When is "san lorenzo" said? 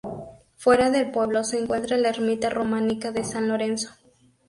3.23-3.91